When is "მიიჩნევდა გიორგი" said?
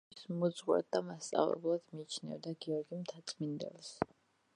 1.97-2.99